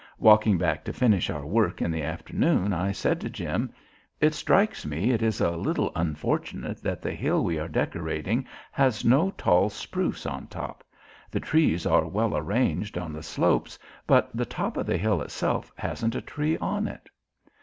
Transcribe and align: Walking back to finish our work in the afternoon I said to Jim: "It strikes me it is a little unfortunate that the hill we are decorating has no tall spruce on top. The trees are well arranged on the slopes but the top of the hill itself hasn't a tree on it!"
Walking 0.17 0.57
back 0.57 0.83
to 0.85 0.93
finish 0.93 1.29
our 1.29 1.45
work 1.45 1.79
in 1.79 1.91
the 1.91 2.01
afternoon 2.01 2.73
I 2.73 2.91
said 2.91 3.21
to 3.21 3.29
Jim: 3.29 3.71
"It 4.19 4.33
strikes 4.33 4.83
me 4.83 5.11
it 5.11 5.21
is 5.21 5.39
a 5.39 5.51
little 5.51 5.91
unfortunate 5.95 6.81
that 6.81 7.03
the 7.03 7.13
hill 7.13 7.43
we 7.43 7.59
are 7.59 7.67
decorating 7.67 8.47
has 8.71 9.05
no 9.05 9.29
tall 9.37 9.69
spruce 9.69 10.25
on 10.25 10.47
top. 10.47 10.83
The 11.29 11.39
trees 11.39 11.85
are 11.85 12.07
well 12.07 12.35
arranged 12.35 12.97
on 12.97 13.13
the 13.13 13.21
slopes 13.21 13.77
but 14.07 14.31
the 14.35 14.43
top 14.43 14.75
of 14.75 14.87
the 14.87 14.97
hill 14.97 15.21
itself 15.21 15.71
hasn't 15.75 16.15
a 16.15 16.21
tree 16.21 16.57
on 16.57 16.87
it!" 16.87 17.07